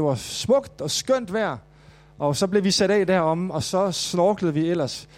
[0.00, 1.56] Det var smukt og skønt vejr.
[2.18, 5.08] Og så blev vi sat af derom, og så snorklede vi ellers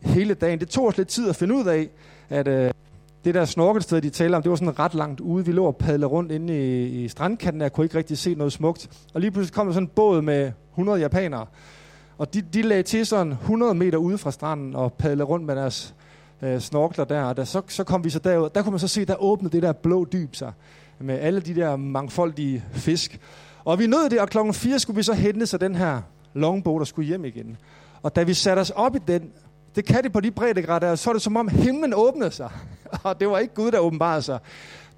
[0.00, 0.60] hele dagen.
[0.60, 1.88] Det tog os lidt tid at finde ud af,
[2.30, 2.70] at øh,
[3.24, 5.46] det der snorkelsted, de taler om, det var sådan ret langt ude.
[5.46, 8.34] Vi lå og padlede rundt inde i, i strandkanten, og jeg kunne ikke rigtig se
[8.34, 8.90] noget smukt.
[9.14, 11.46] Og lige pludselig kom der sådan en båd med 100 japanere.
[12.18, 15.56] Og de, de lagde til sådan 100 meter ude fra stranden og padlede rundt med
[15.56, 15.94] deres
[16.42, 17.22] øh, snorkler der.
[17.22, 18.50] Og der, så, så kom vi så derud.
[18.54, 20.52] Der kunne man så se, der åbnede det der blå dyb sig
[20.98, 23.20] med alle de der mangfoldige fisk.
[23.64, 26.02] Og vi nåede det, og klokken 4 skulle vi så hente sig den her
[26.34, 27.56] longboat og skulle hjem igen.
[28.02, 29.30] Og da vi satte os op i den,
[29.74, 32.50] det kan det på de breddegrader, så er det som om himlen åbnede sig.
[33.04, 34.38] Og det var ikke Gud, der åbenbarede sig.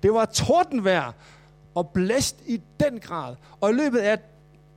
[0.02, 1.12] Det var tordenvejr
[1.74, 3.34] og blæst i den grad.
[3.60, 4.18] Og i løbet af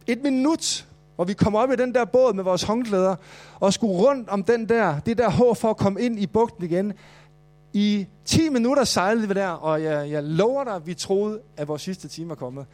[0.08, 3.16] et minut, hvor vi kom op i den der båd med vores håndklæder,
[3.60, 6.64] og skulle rundt om den der, det der hår for at komme ind i bugten
[6.64, 6.94] igen.
[7.74, 11.82] I 10 minutter sejlede vi der, og jeg, jeg lover dig, vi troede, at vores
[11.82, 12.66] sidste time var kommet.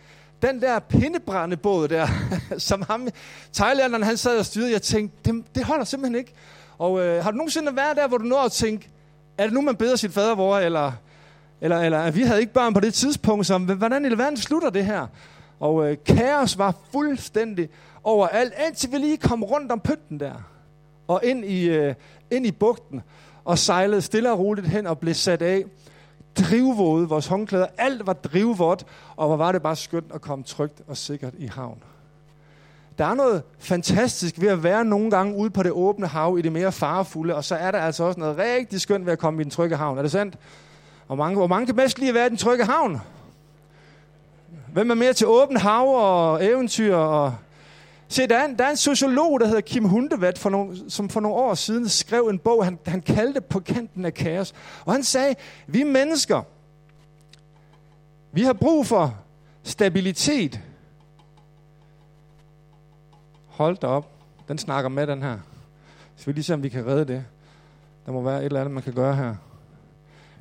[0.43, 2.07] Den der pindebrændebåd der,
[2.57, 3.07] som ham,
[3.53, 6.33] thailanderen han sad og styrede, jeg tænkte, det, det holder simpelthen ikke.
[6.77, 8.89] Og øh, har du nogensinde været der, hvor du når at tænke,
[9.37, 10.91] er det nu, man beder sit fadervor, eller,
[11.61, 14.85] eller, eller vi havde ikke børn på det tidspunkt, så hvordan i verden slutter det
[14.85, 15.07] her?
[15.59, 17.69] Og øh, kaos var fuldstændig
[18.03, 20.33] overalt, indtil vi lige kom rundt om pynten der,
[21.07, 21.95] og ind i, øh,
[22.31, 23.01] ind i bugten,
[23.45, 25.63] og sejlede stille og roligt hen og blev sat af.
[26.39, 30.81] Drivvåde, vores håndklæder, alt var drivvådt, og hvor var det bare skønt at komme trygt
[30.87, 31.83] og sikkert i havn.
[32.97, 36.41] Der er noget fantastisk ved at være nogle gange ude på det åbne hav i
[36.41, 39.41] det mere farefulde, og så er der altså også noget rigtig skønt ved at komme
[39.41, 39.97] i den trygge havn.
[39.97, 40.37] Er det sandt?
[41.07, 43.01] Og mange, hvor mange kan bedst lide at være i den trygge havn?
[44.73, 46.95] Hvem er mere til åbent hav og eventyr?
[46.95, 47.35] Og...
[48.13, 51.09] Se, der er, en, der er en sociolog, der hedder Kim Hundevat, for nogle, som
[51.09, 54.53] for nogle år siden skrev en bog, han, han kaldte På kanten af kaos.
[54.85, 55.35] Og han sagde,
[55.67, 56.41] vi mennesker,
[58.31, 59.17] vi har brug for
[59.63, 60.59] stabilitet,
[63.47, 64.11] Hold da op.
[64.47, 65.39] Den snakker med, den her.
[66.15, 67.25] Så vi lige se, om vi kan redde det.
[68.05, 69.35] Der må være et eller andet, man kan gøre her.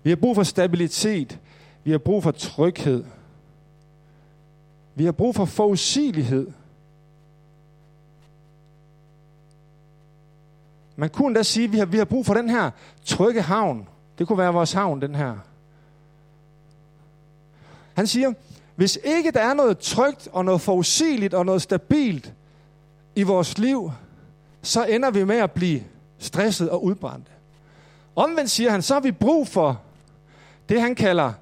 [0.02, 1.38] Vi har brug for stabilitet.
[1.84, 3.04] Vi har brug for tryghed.
[4.94, 6.52] Vi har brug for forudsigelighed.
[11.02, 12.70] Man kunne da sige, at vi har, vi har brug for den her
[13.04, 13.88] trygge havn.
[14.18, 15.36] Det kunne være vores havn, den her.
[17.94, 18.32] Han siger,
[18.76, 22.32] hvis ikke der er noget trygt og noget forudsigeligt og noget stabilt,
[23.14, 23.92] i vores liv,
[24.62, 25.82] så ender vi med at blive
[26.18, 27.30] stresset og udbrændte.
[28.16, 29.80] Omvendt siger han, så har vi brug for
[30.68, 31.32] det, han kalder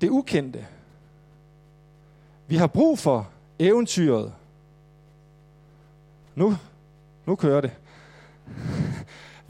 [0.00, 0.66] det ukendte.
[2.46, 4.32] Vi har brug for eventyret.
[6.34, 6.56] Nu,
[7.26, 7.70] nu kører det.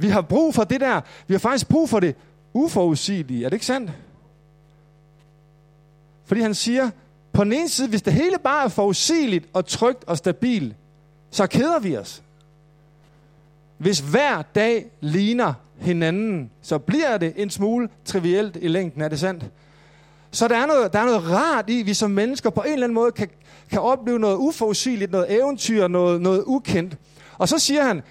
[0.00, 1.00] Vi har brug for det der.
[1.26, 2.16] Vi har faktisk brug for det
[2.52, 3.44] uforudsigelige.
[3.44, 3.90] Er det ikke sandt?
[6.24, 6.90] Fordi han siger,
[7.32, 10.74] på den ene side, hvis det hele bare er forudsigeligt og trygt og stabilt,
[11.30, 12.22] så keder vi os.
[13.78, 19.20] Hvis hver dag ligner hinanden, så bliver det en smule trivielt i længden, er det
[19.20, 19.44] sandt?
[20.30, 22.72] Så der er noget, der er noget rart i, at vi som mennesker på en
[22.72, 23.28] eller anden måde kan,
[23.70, 26.96] kan opleve noget uforudsigeligt, noget eventyr, noget, noget ukendt.
[27.38, 28.02] Og så siger han,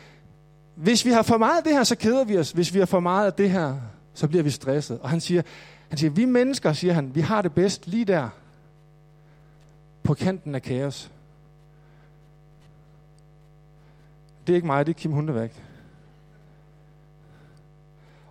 [0.82, 2.52] hvis vi har for meget af det her, så keder vi os.
[2.52, 3.76] Hvis vi har for meget af det her,
[4.14, 5.00] så bliver vi stresset.
[5.00, 5.42] Og han siger,
[5.90, 8.30] han siger, vi mennesker, siger han, vi har det bedst lige der,
[10.04, 11.12] på kanten af kaos.
[14.48, 15.62] Det er ikke mig, det er Kim Hundevægt.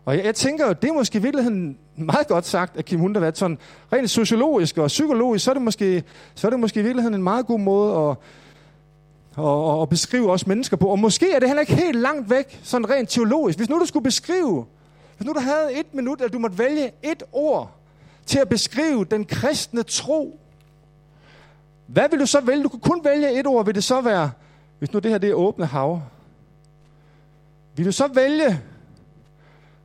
[0.04, 3.00] Og jeg, jeg tænker jo, det er måske i virkeligheden meget godt sagt af Kim
[3.00, 3.38] Hundevægt.
[3.38, 3.58] Sådan
[3.92, 6.04] rent sociologisk og psykologisk, så er det måske,
[6.34, 8.16] så er det måske i virkeligheden en meget god måde at,
[9.38, 10.88] og, og beskrive os mennesker på.
[10.88, 13.59] Og måske er det heller ikke helt langt væk, sådan rent teologisk.
[13.59, 14.66] Hvis nu du skulle beskrive,
[15.16, 17.76] hvis nu du havde et minut, eller du måtte vælge et ord
[18.26, 20.41] til at beskrive den kristne tro,
[21.87, 22.62] hvad vil du så vælge?
[22.62, 23.65] Du kunne kun vælge et ord.
[23.65, 24.31] Vil det så være
[24.78, 26.03] hvis nu det her det er åbne hav,
[27.76, 28.60] vil du så vælge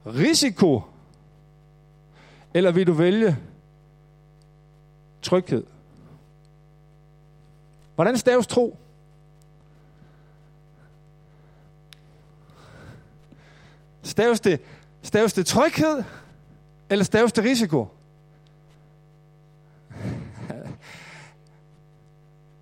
[0.06, 0.81] risiko,
[2.53, 3.38] eller vil du vælge
[5.22, 5.64] tryghed?
[7.96, 8.78] Hvordan staves tro?
[14.03, 14.59] Staves det,
[15.02, 16.03] staves det tryghed,
[16.90, 17.88] eller staves det risiko?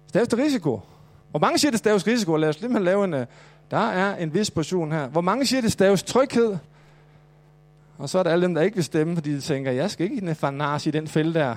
[0.08, 0.80] Staves det risiko?
[1.30, 2.36] Hvor mange siger, det staves risiko?
[2.36, 3.14] Lad os lige lave en...
[3.14, 3.26] Øh,
[3.72, 5.08] der er en vis portion her.
[5.08, 6.58] Hvor mange siger, det staves tryghed?
[7.98, 10.04] Og så er der alle dem, der ikke vil stemme, fordi de tænker, jeg skal
[10.04, 10.28] ikke i den
[10.90, 11.56] i den fælde der.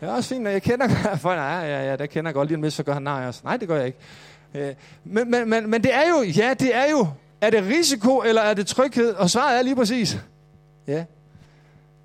[0.00, 0.88] Det er også fint, når jeg kender
[1.22, 3.26] for nej, ja, ja, der kender jeg godt lige en vis, så gør han nej
[3.26, 3.40] også.
[3.44, 3.98] Nej, det gør jeg ikke.
[4.54, 4.74] Øh,
[5.04, 7.06] men, men, men, men det er jo, ja, det er jo,
[7.40, 9.14] er det risiko, eller er det tryghed?
[9.14, 10.18] Og svaret er lige præcis,
[10.86, 11.04] ja.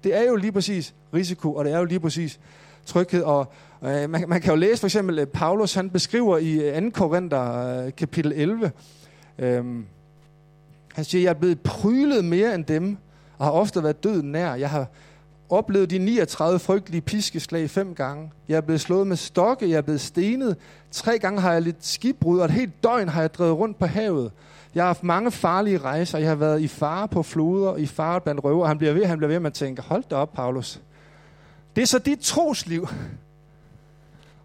[0.04, 2.40] Det er jo lige præcis risiko, og det er jo lige præcis
[2.86, 3.22] tryghed.
[3.22, 3.54] Og,
[3.86, 6.90] Øh, man, man kan jo læse for eksempel, at Paulus han beskriver i øh, 2.
[6.94, 8.72] Korinther øh, kapitel 11,
[9.40, 9.66] øh,
[10.94, 12.98] han siger, jeg er blevet prylet mere end dem,
[13.38, 14.56] og har ofte været døden nær.
[14.56, 14.88] Jeg har
[15.50, 18.32] oplevet de 39 frygtelige piskeslag fem gange.
[18.48, 20.58] Jeg er blevet slået med stokke, jeg er blevet stenet.
[20.92, 23.86] Tre gange har jeg lidt skibbrud, og et helt døgn har jeg drevet rundt på
[23.86, 24.32] havet.
[24.76, 26.18] Jeg har haft mange farlige rejser.
[26.18, 28.68] Jeg har været i fare på floder, i fare blandt røver.
[28.68, 30.82] Han bliver ved, han bliver ved med at tænke, hold da op, Paulus.
[31.76, 32.88] Det er så dit trosliv.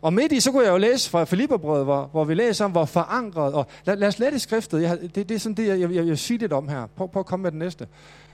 [0.03, 2.71] Og midt i, så kunne jeg jo læse fra Filipperbrødet, hvor, hvor vi læser om,
[2.71, 4.83] hvor forankret, og lad, lad os lade det skriftet.
[4.83, 6.87] Jeg, det, det er sådan det, jeg, jeg, jeg vil lidt om her.
[6.97, 7.87] Prøv, prøv at komme med det næste.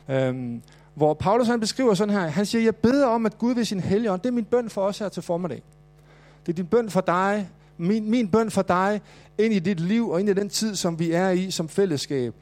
[0.08, 0.62] Øhm,
[0.94, 3.80] hvor Paulus han beskriver sådan her, han siger, jeg beder om, at Gud ved sin
[3.80, 5.62] hellige ånd, det er min bøn for os her til formiddag.
[6.46, 7.48] Det er din bøn for dig,
[7.78, 9.00] min, min bøn for dig,
[9.38, 12.34] ind i dit liv og ind i den tid, som vi er i som fællesskab.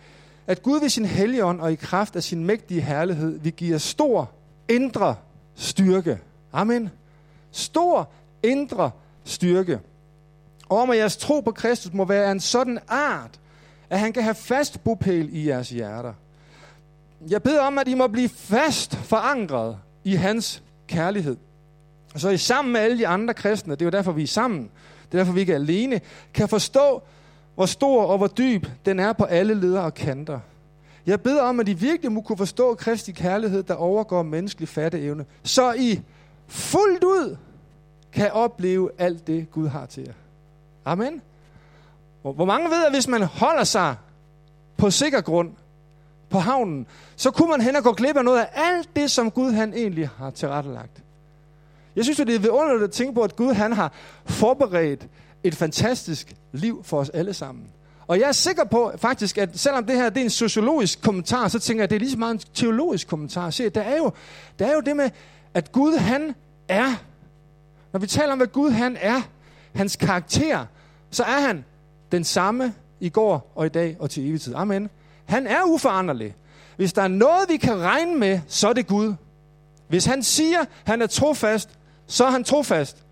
[0.47, 3.83] At Gud ved sin helligånd og i kraft af sin mægtige herlighed vil give os
[3.83, 4.31] stor
[4.69, 5.15] indre
[5.55, 6.19] styrke.
[6.53, 6.91] Amen.
[7.51, 8.09] Stor
[8.43, 8.91] indre
[9.25, 9.81] styrke.
[10.69, 13.41] Og om at jeres tro på Kristus må være en sådan art,
[13.91, 16.13] at han kan have fast bopæl i jeres hjerter.
[17.29, 21.37] Jeg beder om, at I må blive fast forankret i hans kærlighed.
[22.17, 24.71] Så I sammen med alle de andre kristne, det er jo derfor, vi er sammen,
[25.13, 26.01] det er derfor, vi ikke er alene,
[26.35, 27.03] kan forstå,
[27.55, 30.41] hvor stor og hvor dyb den er på alle ledere og kanter.
[31.07, 35.25] Jeg beder om, at I virkelig må kunne forstå Kristi kærlighed, der overgår menneskelig fatteevne,
[35.43, 36.01] så I
[36.47, 37.37] fuldt ud
[38.13, 40.13] kan opleve alt det, Gud har til jer.
[40.85, 41.23] Amen.
[42.23, 43.97] Hvor mange ved, at hvis man holder sig
[44.77, 45.51] på sikker grund,
[46.31, 46.87] på havnen,
[47.17, 49.75] så kunne man hen og gå glip af noget af alt det, som Gud han
[49.75, 51.03] egentlig har tilrettelagt.
[51.97, 53.93] Jeg synes jo, det er vidunderligt at tænke på, at Gud han har
[54.25, 55.07] forberedt
[55.45, 57.65] et fantastisk liv for os alle sammen.
[58.07, 61.49] Og jeg er sikker på faktisk, at selvom det her det er en sociologisk kommentar,
[61.49, 63.51] så tænker jeg, at det er lige så meget en teologisk kommentar.
[63.51, 64.13] Se, der er jo,
[64.59, 65.11] der er jo det med,
[65.55, 66.35] at Gud han
[66.69, 66.95] er.
[67.93, 69.21] Når vi taler om, hvad Gud han er,
[69.75, 70.67] hans karakter,
[71.11, 71.65] så er han
[72.13, 74.55] den samme i går og i dag og til evig tid.
[74.55, 74.91] Amen.
[75.25, 76.35] Han er uforanderlig.
[76.77, 79.15] Hvis der er noget, vi kan regne med, så er det Gud.
[79.89, 81.71] Hvis han siger, han er trofast,
[82.13, 83.05] så er han trofast.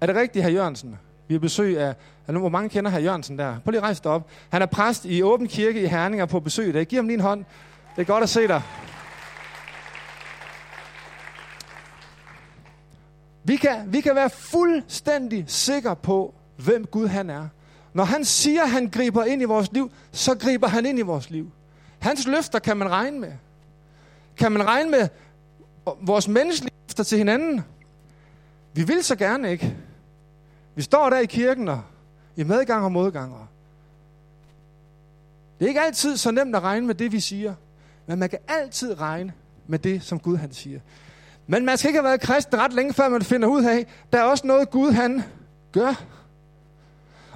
[0.00, 0.98] Er det rigtigt, herr Jørgensen?
[1.28, 1.94] Vi har besøg af,
[2.26, 3.58] hvor mange kender herr Jørgensen der?
[3.64, 4.30] Prøv lige at rejse dig op.
[4.48, 6.86] Han er præst i Åben Kirke i Herninger på besøg i dag.
[6.86, 7.44] Giv ham lige en hånd.
[7.96, 8.62] Det er godt at se dig.
[13.44, 17.48] Vi kan, vi kan være fuldstændig sikre på, hvem Gud han er.
[17.92, 21.02] Når han siger, at han griber ind i vores liv, så griber han ind i
[21.02, 21.50] vores liv.
[21.98, 23.32] Hans løfter kan man regne med.
[24.36, 25.08] Kan man regne med
[26.00, 27.60] vores menneskelige løfter til hinanden?
[28.72, 29.76] Vi vil så gerne ikke.
[30.74, 31.82] Vi står der i kirken og
[32.36, 33.34] i medgang og modgang.
[35.58, 37.54] Det er ikke altid så nemt at regne med det, vi siger.
[38.06, 39.32] Men man kan altid regne
[39.66, 40.80] med det, som Gud han siger.
[41.46, 44.18] Men man skal ikke have været kristen ret længe, før man finder ud af, der
[44.18, 45.22] er også noget Gud han
[45.72, 46.04] gør.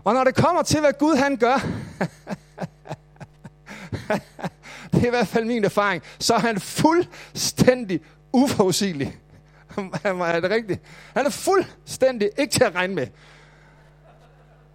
[0.04, 1.56] Og når det kommer til, hvad Gud han gør,
[4.92, 8.00] det er i hvert fald min erfaring, så er han fuldstændig
[8.32, 9.18] uforudsigelig
[10.02, 10.80] han er det rigtigt?
[11.16, 13.06] Han er fuldstændig ikke til at regne med.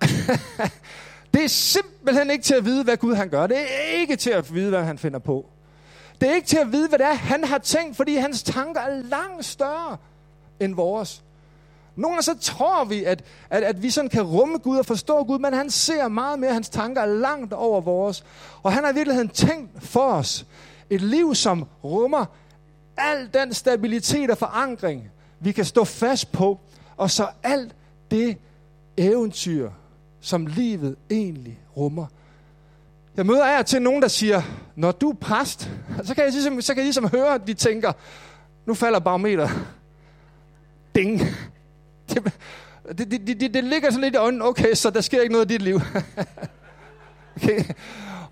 [1.33, 3.47] det er simpelthen ikke til at vide, hvad Gud han gør.
[3.47, 5.45] Det er ikke til at vide, hvad han finder på.
[6.21, 8.81] Det er ikke til at vide, hvad det er, han har tænkt, fordi hans tanker
[8.81, 9.97] er langt større
[10.59, 11.23] end vores.
[11.95, 15.23] Nogle gange så tror vi, at, at, at vi sådan kan rumme Gud og forstå
[15.23, 18.23] Gud, men han ser meget mere, hans tanker er langt over vores.
[18.63, 20.45] Og han har i virkeligheden tænkt for os
[20.89, 22.25] et liv, som rummer
[22.99, 26.59] al den stabilitet og forankring, vi kan stå fast på,
[26.97, 27.75] og så alt
[28.11, 28.37] det
[28.97, 29.69] eventyr,
[30.19, 32.05] som livet egentlig rummer.
[33.17, 34.41] Jeg møder af til nogen, der siger,
[34.75, 35.59] når du er præst,
[36.05, 37.91] så kan jeg ligesom, så kan jeg ligesom høre, at de tænker,
[38.65, 39.49] nu falder barometer.
[40.95, 41.21] Ding.
[42.97, 45.31] Det, det, det, det, det ligger sådan lidt i øjnene, okay, så der sker ikke
[45.31, 45.81] noget i dit liv.
[47.35, 47.63] okay.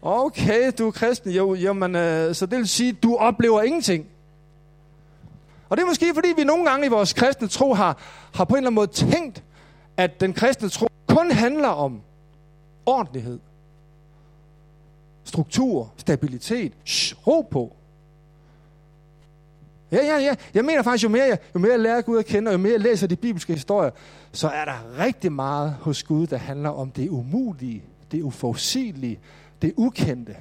[0.02, 4.06] okay, du er kristen, jo, jamen, øh, så det vil sige, du oplever ingenting.
[5.70, 7.98] Og det er måske, fordi vi nogle gange i vores kristne tro har,
[8.34, 9.44] har på en eller anden måde tænkt,
[9.98, 12.02] at den kristne tro kun handler om
[12.86, 13.40] ordentlighed,
[15.24, 17.76] struktur, stabilitet, Shh, ro på.
[19.92, 20.36] Ja, ja, ja.
[20.54, 22.58] Jeg mener faktisk, jo mere jeg, jo mere jeg lærer Gud at kende, og jo
[22.58, 23.92] mere jeg læser de bibelske historier,
[24.32, 29.20] så er der rigtig meget hos Gud, der handler om det umulige, det uforudsigelige,
[29.62, 30.36] det ukendte.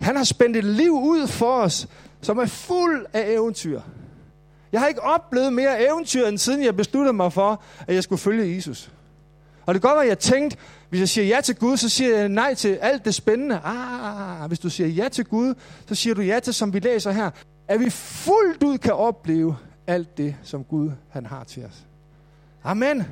[0.00, 1.88] Han har spændt et liv ud for os,
[2.20, 3.80] som er fuld af eventyr.
[4.72, 8.18] Jeg har ikke oplevet mere eventyr, end siden jeg besluttede mig for, at jeg skulle
[8.18, 8.90] følge Jesus.
[9.66, 10.56] Og det kan godt være, at jeg tænkte,
[10.88, 13.60] hvis jeg siger ja til Gud, så siger jeg nej til alt det spændende.
[13.64, 15.54] Ah, hvis du siger ja til Gud,
[15.88, 17.30] så siger du ja til, som vi læser her,
[17.68, 19.56] at vi fuldt ud kan opleve
[19.86, 21.84] alt det, som Gud han har til os.
[22.64, 23.04] Amen.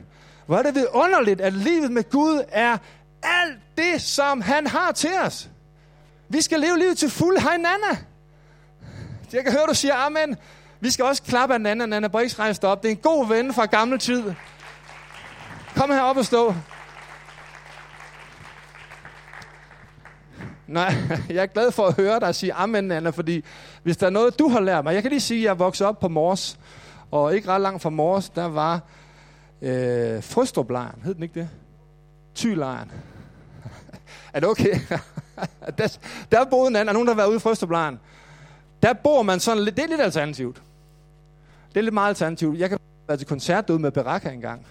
[0.46, 2.78] Hvor er det vidunderligt, at livet med Gud er
[3.22, 5.50] alt det, som han har til os.
[6.28, 7.38] Vi skal leve livet til fuld.
[7.38, 7.98] Hej, Nana.
[9.32, 10.36] Jeg kan høre, du siger amen.
[10.86, 11.86] Vi skal også klappe af Nana.
[11.86, 12.82] Nana Brix rejst op.
[12.82, 14.34] Det er en god ven fra gammel tid.
[15.76, 16.54] Kom herop og stå.
[20.66, 20.94] Nej,
[21.28, 23.44] jeg er glad for at høre dig sige amen, Nana, fordi
[23.82, 25.88] hvis der er noget, du har lært mig, jeg kan lige sige, at jeg voksede
[25.88, 26.58] op på Mors,
[27.10, 28.80] og ikke ret langt fra Mors, der var
[29.62, 31.48] øh, Frøstruplejren, hed den ikke det?
[32.34, 32.92] Tylejren.
[34.34, 34.80] er det okay?
[35.78, 35.98] der,
[36.32, 37.98] der boede Nana, og nogen, der har været ude i Frøstruplejren.
[38.82, 40.62] Der bor man sådan lidt, det er lidt alternativt.
[41.76, 42.58] Det er lidt meget alternativt.
[42.58, 42.78] Jeg kan
[43.08, 44.66] være til koncert med Baraka engang.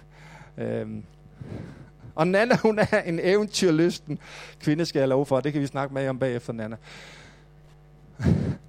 [0.57, 1.03] Øhm,
[2.15, 4.19] og Nana, hun er en eventyrlysten
[4.59, 5.39] kvinde, skal jeg love for.
[5.39, 6.75] Det kan vi snakke med om bagefter, Nana.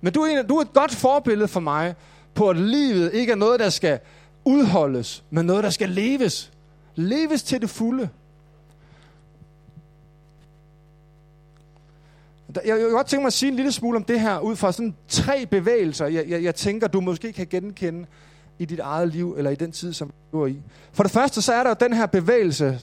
[0.01, 1.95] Men du er, en, du er et godt forbillede for mig
[2.35, 3.99] på, at livet ikke er noget, der skal
[4.45, 6.53] udholdes, men noget, der skal leves.
[6.95, 8.09] Leves til det fulde.
[12.65, 14.73] Jeg vil godt tænke mig at sige en lille smule om det her, ud fra
[14.73, 18.07] sådan tre bevægelser, jeg, jeg, jeg tænker, du måske kan genkende
[18.59, 20.63] i dit eget liv, eller i den tid, som du er i.
[20.93, 22.81] For det første, så er der jo den her bevægelse,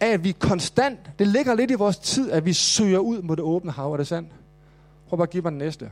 [0.00, 3.36] af at vi konstant, det ligger lidt i vores tid, at vi søger ud mod
[3.36, 3.92] det åbne hav.
[3.92, 4.28] Er det sandt?
[5.08, 5.90] Prøv bare at give mig den næste.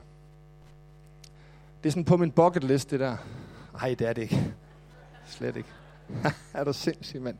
[1.82, 3.16] Det er sådan på min bucket list, det der.
[3.72, 4.54] Nej, det er det ikke.
[5.26, 5.68] Slet ikke.
[6.54, 7.36] er du sindssyg, mand.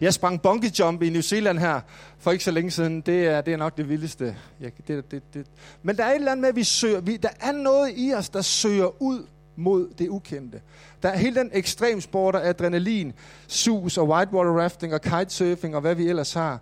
[0.00, 1.80] Jeg sprang bungee jump i New Zealand her
[2.18, 3.00] for ikke så længe siden.
[3.00, 4.36] Det er, det er nok det vildeste.
[4.60, 5.46] Ja, det, det, det.
[5.82, 7.00] Men der er et eller andet med, at vi søger.
[7.00, 10.60] Vi, der er noget i os, der søger ud mod det ukendte.
[11.02, 13.12] Der er hele den ekstremsport og adrenalin,
[13.46, 16.60] sus og whitewater rafting og kitesurfing og hvad vi ellers har.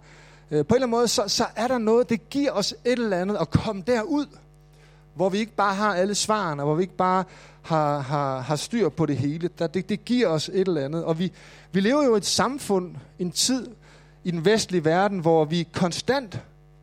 [0.51, 2.93] Øh, på en eller anden måde, så, så er der noget, det giver os et
[2.93, 4.27] eller andet at komme derud,
[5.14, 7.25] hvor vi ikke bare har alle svarene, hvor vi ikke bare
[7.62, 9.50] har, har, har styr på det hele.
[9.59, 11.05] Der, det, det giver os et eller andet.
[11.05, 11.33] Og vi,
[11.73, 13.67] vi lever jo i et samfund, en tid
[14.25, 16.40] i den vestlige verden, hvor vi konstant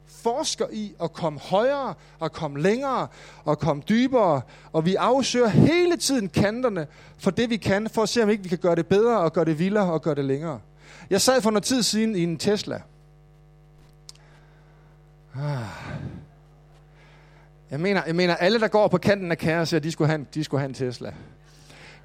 [0.07, 3.07] forsker i at komme højere, og komme længere,
[3.45, 4.41] og komme dybere.
[4.73, 8.43] Og vi afsøger hele tiden kanterne for det, vi kan, for at se, om ikke
[8.43, 10.59] vi kan gøre det bedre, og gøre det vildere, og gøre det længere.
[11.09, 12.81] Jeg sad for noget tid siden i en Tesla.
[15.35, 15.86] Ah.
[17.71, 20.27] Jeg mener, jeg mener, alle, der går på kanten af kaos, de skulle have en,
[20.33, 21.13] de skulle have en Tesla.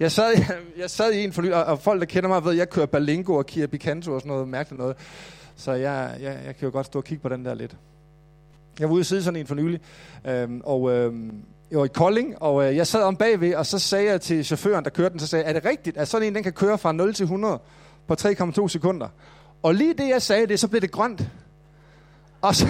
[0.01, 2.53] Jeg sad, jeg, jeg sad i en forly, og, og folk, der kender mig, ved,
[2.53, 4.97] at jeg kører Berlingo og Kia Picanto og sådan noget mærkeligt noget.
[5.57, 7.77] Så jeg, jeg, jeg kan jo godt stå og kigge på den der lidt.
[8.79, 9.81] Jeg var ude og sidde sådan en for nylig,
[10.25, 13.79] øhm, og øhm, jeg var i Kolding, og øh, jeg sad om bagved, og så
[13.79, 16.29] sagde jeg til chaufføren, der kørte den, så sagde jeg, er det rigtigt, at sådan
[16.29, 17.59] en den kan køre fra 0 til 100
[18.07, 19.09] på 3,2 sekunder?
[19.63, 21.29] Og lige det, jeg sagde det, så blev det grønt.
[22.43, 22.67] Og så,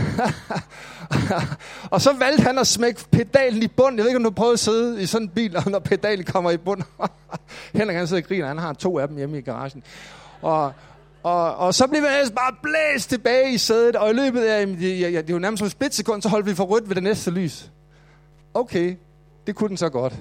[1.95, 3.99] og så valgte han at smække pedalen i bunden.
[3.99, 6.51] Jeg ved ikke, om du prøvede at sidde i sådan en bil, når pedalen kommer
[6.51, 6.85] i bunden.
[7.75, 9.83] Henrik han sidder og griner, han har to af dem hjemme i garagen.
[10.43, 10.73] Og,
[11.23, 14.67] og, og så blev jeg altså bare blæst tilbage i sædet, og i løbet af,
[14.81, 17.03] ja, ja, det var nærmest som et splitsekund, så holdt vi for rødt ved det
[17.03, 17.71] næste lys.
[18.55, 18.97] Okay,
[19.47, 20.15] det kunne den så godt.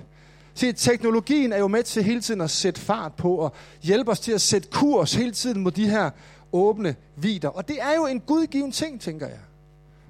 [0.53, 4.20] Se, teknologien er jo med til hele tiden at sætte fart på, og hjælpe os
[4.20, 6.10] til at sætte kurs hele tiden mod de her
[6.53, 7.50] åbne vider.
[7.50, 9.39] Og det er jo en gudgiven ting, tænker jeg.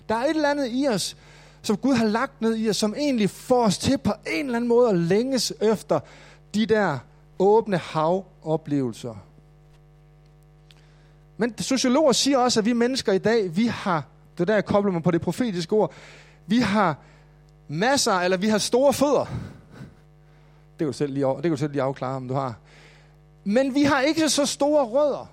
[0.10, 1.18] Der er et eller andet i os,
[1.62, 4.56] som Gud har lagt ned i os, som egentlig får os til på en eller
[4.56, 6.00] anden måde at længes efter
[6.54, 6.98] de der
[7.40, 9.16] åbne havoplevelser.
[11.38, 14.04] Men sociologer siger også, at vi mennesker i dag, vi har,
[14.38, 15.94] det der jeg kobler mig på det profetiske ord,
[16.48, 16.96] vi har
[17.68, 19.26] masser, eller vi har store fødder.
[19.26, 22.56] Det kan du selv lige, det kan du selv lige afklare, om du har.
[23.44, 25.30] Men vi har ikke så store rødder.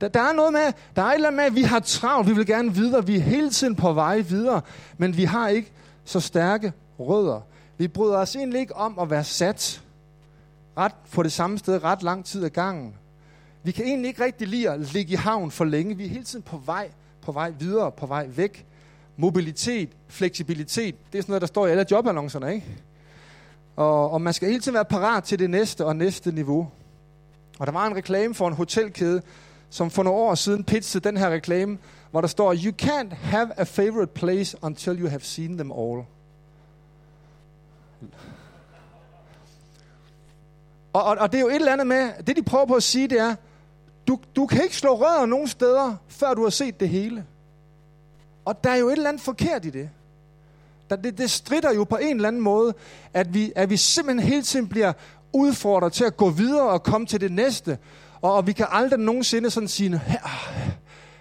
[0.00, 2.28] Der, der er noget med, der er et eller andet med, at vi har travlt,
[2.28, 4.60] vi vil gerne videre, vi er hele tiden på vej videre,
[4.98, 5.72] men vi har ikke
[6.04, 7.40] så stærke rødder.
[7.78, 9.82] Vi bryder os egentlig ikke om at være sat
[10.76, 12.94] ret på det samme sted ret lang tid ad gangen.
[13.62, 15.96] Vi kan egentlig ikke rigtig lide at ligge i havn for længe.
[15.96, 16.90] Vi er hele tiden på vej,
[17.22, 18.66] på vej videre, på vej væk.
[19.16, 22.66] Mobilitet, fleksibilitet, det er sådan noget, der står i alle jobannoncerne, ikke?
[23.76, 26.70] Og, og man skal hele tiden være parat til det næste og næste niveau.
[27.58, 29.22] Og der var en reklame for en hotelkæde,
[29.70, 31.78] som for nogle år siden pitchede den her reklame,
[32.10, 36.02] hvor der står, You can't have a favorite place until you have seen them all.
[40.92, 42.82] Og, og, og det er jo et eller andet med, det de prøver på at
[42.82, 43.34] sige, det er,
[44.08, 47.24] du, du kan ikke slå rødder nogen steder, før du har set det hele.
[48.44, 49.90] Og der er jo et eller andet forkert i det.
[50.90, 52.74] Der, det, det strider jo på en eller anden måde,
[53.14, 54.92] at vi, at vi simpelthen hele tiden bliver
[55.32, 57.78] udfordret til at gå videre og komme til det næste.
[58.20, 60.18] Og, og vi kan aldrig nogensinde sådan sige, her,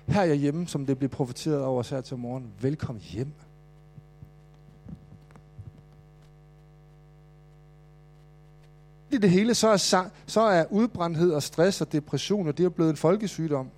[0.07, 2.51] her er jeg hjemme, som det bliver profeteret over os her til morgen.
[2.61, 3.33] Velkommen hjem.
[9.11, 9.77] i det hele, så er,
[10.25, 13.69] så er udbrændthed og stress og depression, og det er blevet en folkesygdom.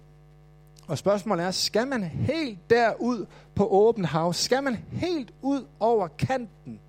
[0.87, 4.33] Og spørgsmålet er, skal man helt derud på åben hav?
[4.33, 6.79] Skal man helt ud over kanten?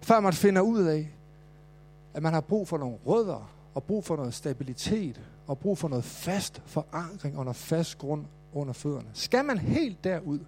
[0.00, 1.10] Før man finder ud af,
[2.14, 5.88] at man har brug for nogle rødder, og brug for noget stabilitet, og brug for
[5.88, 9.08] noget fast forankring og fast grund under fødderne.
[9.12, 10.38] Skal man helt derud?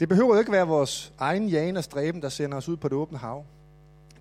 [0.00, 2.88] Det behøver jo ikke være vores egen jane og stræben, der sender os ud på
[2.88, 3.44] det åbne hav.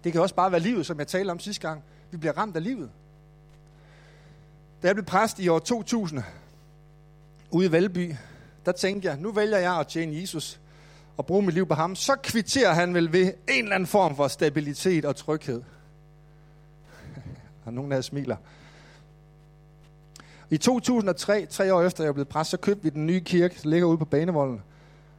[0.03, 1.84] Det kan også bare være livet, som jeg talte om sidste gang.
[2.12, 2.89] Vi bliver ramt af livet.
[4.81, 6.24] Da jeg blev præst i år 2000,
[7.51, 8.13] ude i Valby,
[8.65, 10.60] der tænkte jeg, nu vælger jeg at tjene Jesus
[11.17, 11.95] og bruge mit liv på ham.
[11.95, 15.62] Så kvitterer han vel ved en eller anden form for stabilitet og tryghed.
[17.65, 18.38] og nogen af jer smiler.
[20.50, 23.69] I 2003, tre år efter jeg blev præst, så købte vi den nye kirke, der
[23.69, 24.62] ligger ude på Banevolden.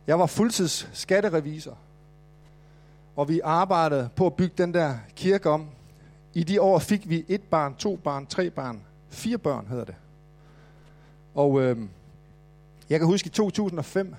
[0.06, 1.78] Jeg var fuldtids skatterevisor,
[3.16, 5.68] og vi arbejdede på at bygge den der kirke om.
[6.34, 9.94] I de år fik vi et barn, to barn, tre barn, fire børn hedder det.
[11.34, 11.76] Og øh,
[12.90, 14.14] jeg kan huske i 2005,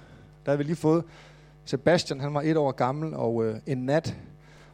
[0.46, 1.04] der havde vi lige fået
[1.66, 4.16] Sebastian, han var et år gammel, og øh, en nat,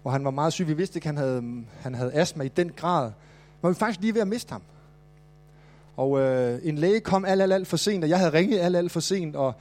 [0.02, 0.68] hvor han var meget syg.
[0.68, 3.04] Vi vidste ikke, han havde, han havde astma i den grad.
[3.04, 3.12] Men
[3.62, 4.62] vi var faktisk lige ved at miste ham.
[5.98, 8.76] Og øh, en læge kom alt, alt, alt for sent, og jeg havde ringet alt,
[8.76, 9.54] alt for sent, og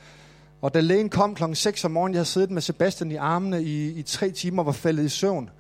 [0.62, 3.62] og da lægen kom klokken 6 om morgenen, jeg havde siddet med Sebastian i armene
[3.62, 5.50] i, i tre timer og var faldet i søvn.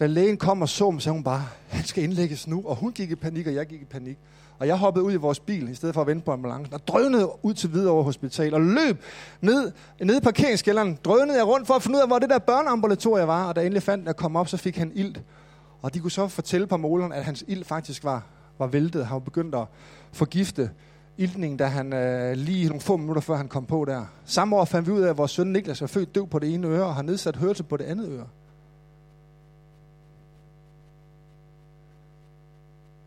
[0.00, 2.62] Da lægen kom og så mig, sagde hun bare, han skal indlægges nu.
[2.66, 4.18] Og hun gik i panik, og jeg gik i panik.
[4.60, 6.88] Og jeg hoppede ud i vores bil, i stedet for at vente på ambulancen, og
[6.88, 9.02] drønede ud til Hvidovre Hospital, og løb
[9.40, 12.38] ned, ned i parkeringskælderen, drønede jeg rundt for at finde ud af, hvor det der
[12.38, 15.14] børneambulatorie var, og da jeg endelig fandt, at komme op, så fik han ild.
[15.82, 18.26] Og de kunne så fortælle på måleren, at hans ild faktisk var,
[18.58, 19.06] var væltet.
[19.06, 19.64] Han var begyndt at
[20.12, 20.70] forgifte
[21.18, 24.04] iltning, da han øh, lige nogle få minutter før han kom på der.
[24.24, 26.54] Samme år fandt vi ud af, at vores søn Niklas er født døv på det
[26.54, 28.26] ene øre og har nedsat hørelse på det andet øre.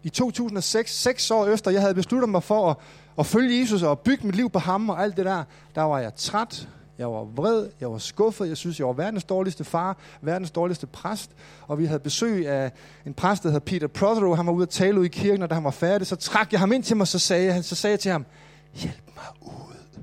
[0.04, 2.78] I 2006, seks år efter jeg havde besluttet mig for at,
[3.20, 5.44] at følge Jesus og bygge mit liv på ham og alt det der,
[5.76, 9.24] der var jeg træt, jeg var vred, jeg var skuffet, jeg synes, jeg var verdens
[9.24, 11.32] dårligste far, verdens dårligste præst,
[11.68, 12.72] og vi havde besøg af
[13.06, 15.50] en præst, der hed Peter Prothero, han var ude at tale ud i kirken, og
[15.50, 17.76] da han var færdig, så trak jeg ham ind til mig, så sagde jeg, så
[17.76, 18.26] sagde jeg til ham,
[18.74, 20.00] hjælp mig ud.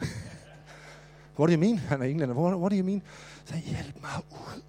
[1.38, 1.78] What do you mean?
[1.78, 2.34] Han er englænder.
[2.34, 3.02] What, what do you mean?
[3.44, 4.62] Så sagde, hjælp mig ud.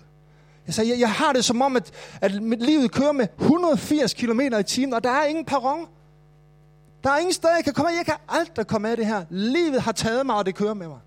[0.68, 4.14] Jeg sagde, jeg, jeg har det som om, at, at mit liv kører med 180
[4.14, 5.88] km i timen, og der er ingen perron.
[7.04, 7.96] Der er ingen sted, jeg kan komme af.
[7.98, 9.26] Jeg kan aldrig komme af det her.
[9.30, 11.00] Livet har taget mig, og det kører med mig.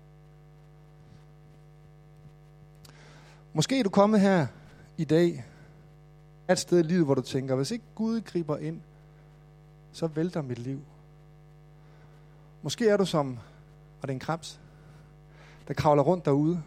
[3.53, 4.47] Måske er du kommet her
[4.97, 5.45] i dag,
[6.49, 8.81] et sted i livet, hvor du tænker, hvis ikke Gud griber ind,
[9.91, 10.81] så vælter mit liv.
[12.61, 13.39] Måske er du som,
[14.01, 14.59] og det er en krebs,
[15.67, 16.63] der kravler rundt derude,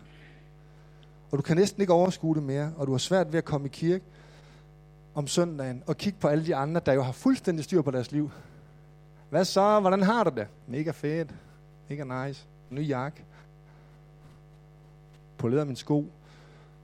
[1.30, 3.66] og du kan næsten ikke overskue det mere, og du har svært ved at komme
[3.66, 4.04] i kirke
[5.14, 8.12] om søndagen og kigge på alle de andre, der jo har fuldstændig styr på deres
[8.12, 8.30] liv.
[9.30, 9.80] Hvad så?
[9.80, 10.46] Hvordan har du det?
[10.66, 11.34] Mega fedt.
[11.88, 12.46] Mega nice.
[12.70, 13.24] Ny jakke.
[15.38, 16.06] Poleret min sko.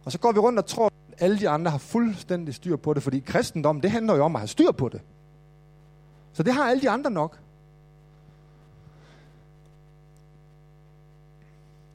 [0.04, 2.94] Og så går vi rundt og tror, at alle de andre har fuldstændig styr på
[2.94, 5.00] det, fordi kristendom, det handler jo om at have styr på det.
[6.32, 7.38] Så det har alle de andre nok.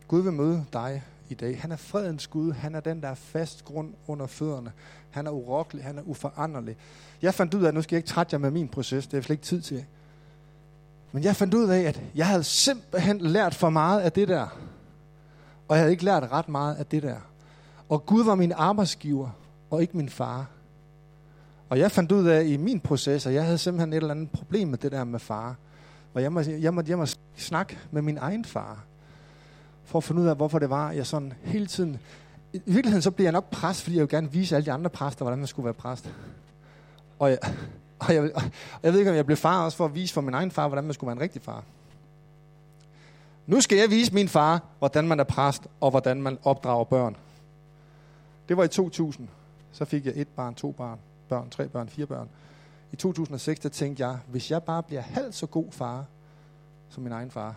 [0.08, 1.62] Gud vil møde dig i dag.
[1.62, 2.52] Han er fredens Gud.
[2.52, 4.72] Han er den, der er fast grund under fødderne.
[5.10, 5.84] Han er urokkelig.
[5.84, 6.76] Han er uforanderlig.
[7.22, 9.08] Jeg fandt ud af, at nu skal jeg ikke trætte jer med min proces.
[9.08, 9.86] Det er slet ikke tid til.
[11.12, 14.48] Men jeg fandt ud af, at jeg havde simpelthen lært for meget af det der.
[15.68, 17.18] Og jeg havde ikke lært ret meget af det der.
[17.90, 19.30] Og Gud var min arbejdsgiver,
[19.70, 20.46] og ikke min far.
[21.70, 24.30] Og jeg fandt ud af i min proces, at jeg havde simpelthen et eller andet
[24.30, 25.56] problem med det der med far.
[26.14, 28.84] Og jeg måtte, jeg måtte, jeg måtte snakke med min egen far,
[29.92, 32.00] for at finde ud af, hvorfor det var, jeg sådan hele tiden...
[32.54, 34.90] I virkeligheden så bliver jeg nok præst, fordi jeg vil gerne vise alle de andre
[34.90, 36.14] præster, hvordan man skulle være præst.
[37.20, 37.38] Og jeg,
[38.00, 38.44] og jeg, og
[38.84, 40.68] jeg ved ikke, om jeg blev far også for at vise for min egen far,
[40.68, 41.64] hvordan man skulle være en rigtig far.
[43.48, 47.16] Nu skal jeg vise min far, hvordan man er præst, og hvordan man opdrager børn.
[48.50, 49.28] Det var i 2000.
[49.72, 51.00] Så fik jeg et barn, to barn,
[51.30, 52.30] børn, tre børn, fire børn.
[52.92, 56.06] I 2006, der tænkte jeg, hvis jeg bare bliver halvt så god far,
[56.90, 57.56] som min egen far,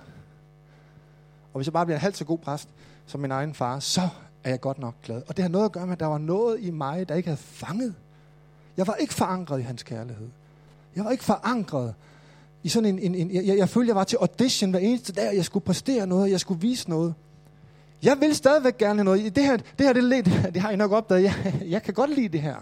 [1.54, 2.68] og hvis jeg bare bliver halvt så god præst,
[3.06, 4.08] som min egen far, så
[4.44, 5.22] er jeg godt nok glad.
[5.28, 7.28] Og det har noget at gøre med, at der var noget i mig, der ikke
[7.28, 7.94] havde fanget.
[8.76, 10.28] Jeg var ikke forankret i hans kærlighed.
[10.96, 11.94] Jeg var ikke forankret
[12.62, 13.14] i sådan en...
[13.14, 15.64] en, en jeg, jeg følte, jeg var til audition hver eneste dag, og jeg skulle
[15.64, 17.14] præstere noget, jeg skulle vise noget.
[18.02, 19.36] Jeg vil stadigvæk gerne noget.
[19.36, 21.22] Det her, det her det, er lidt, det har I nok opdaget.
[21.22, 22.56] Jeg, jeg kan godt lide det her.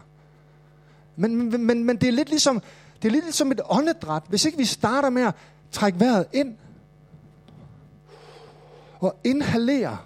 [1.17, 2.63] Men, men, men, men det er lidt ligesom,
[3.03, 4.23] det er lidt ligesom et åndedræt.
[4.29, 5.35] Hvis ikke vi starter med at
[5.71, 6.55] trække vejret ind,
[9.03, 9.99] og inhalere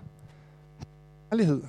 [1.30, 1.62] kærlighed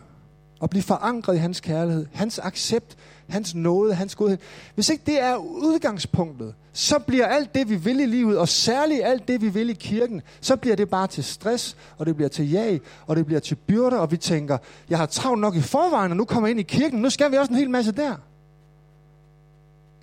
[0.60, 4.38] og blive forankret i hans kærlighed, hans accept, hans nåde, hans godhed.
[4.76, 9.04] Hvis ikke det er udgangspunktet, så bliver alt det, vi vil i livet, og særligt
[9.04, 12.30] alt det, vi vil i kirken, så bliver det bare til stress, og det bliver
[12.30, 14.58] til jag, og det bliver til byrder, og vi tænker,
[14.90, 17.32] jeg har travlt nok i forvejen, og nu kommer jeg ind i kirken, nu skal
[17.32, 18.16] vi også en hel masse der.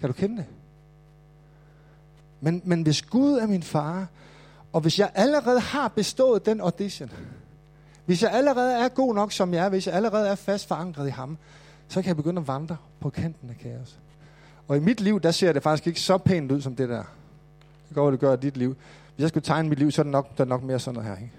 [0.00, 0.44] Kan du kende det?
[2.40, 4.06] Men, men hvis Gud er min far,
[4.74, 7.10] og hvis jeg allerede har bestået den audition,
[8.04, 11.06] hvis jeg allerede er god nok, som jeg er, hvis jeg allerede er fast forankret
[11.06, 11.38] i ham,
[11.88, 13.98] så kan jeg begynde at vandre på kanten af kaos.
[14.68, 17.02] Og i mit liv, der ser det faktisk ikke så pænt ud som det der.
[17.88, 18.76] Det går, det gør i dit liv.
[19.14, 20.94] Hvis jeg skulle tegne mit liv, så er det nok, der er nok mere sådan
[20.94, 21.16] noget her.
[21.24, 21.32] Ikke?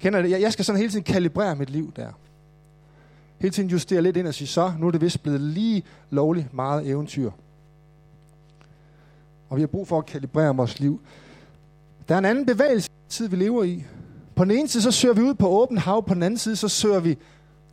[0.00, 0.30] Kender det?
[0.30, 2.12] Jeg skal sådan hele tiden kalibrere mit liv der.
[3.38, 6.54] Hele tiden justere lidt ind og sige, så nu er det vist blevet lige lovligt
[6.54, 7.30] meget eventyr.
[9.48, 11.00] Og vi har brug for at kalibrere vores liv.
[12.08, 13.84] Der er en anden bevægelse, tid vi lever i.
[14.36, 16.06] På den ene side, så søger vi ud på åben hav.
[16.06, 17.18] På den anden side, så søger vi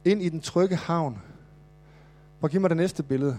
[0.06, 1.22] ind i den trygge havn.
[2.40, 3.38] Prøv at give mig det næste billede.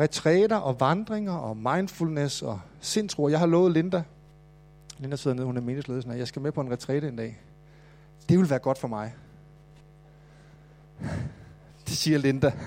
[0.00, 3.28] Retræter og vandringer og mindfulness og sindsro.
[3.28, 4.02] Jeg har lovet Linda,
[5.02, 7.40] Linda sidder nede, hun er meningsledelsen, at jeg skal med på en retræte en dag.
[8.28, 9.14] Det vil være godt for mig.
[11.86, 12.52] Det siger Linda.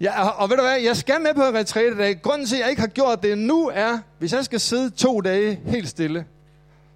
[0.00, 2.22] ja, og, ved du hvad, jeg skal med på en retræte i dag.
[2.22, 5.20] Grunden til, at jeg ikke har gjort det nu er, hvis jeg skal sidde to
[5.20, 6.24] dage helt stille,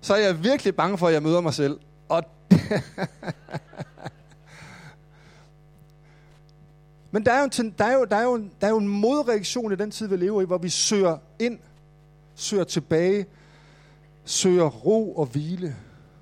[0.01, 1.79] så er jeg virkelig bange for, at jeg møder mig selv.
[2.09, 2.23] Og
[7.15, 8.79] Men der er, jo en, der, er jo, der, er jo en, der er jo
[8.79, 11.59] en modreaktion i den tid, vi lever i, hvor vi søger ind,
[12.35, 13.27] søger tilbage,
[14.25, 15.77] søger ro og hvile.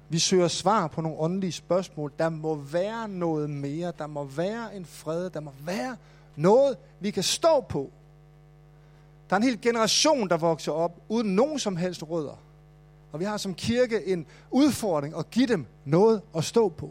[0.08, 2.12] Vi søger svar på nogle åndelige spørgsmål.
[2.18, 3.92] Der må være noget mere.
[3.98, 5.30] Der må være en fred.
[5.30, 5.96] Der må være
[6.36, 7.90] noget, vi kan stå på.
[9.30, 12.38] Der er en hel generation, der vokser op uden nogen som helst rødder.
[13.12, 16.90] Og vi har som kirke en udfordring at give dem noget at stå på.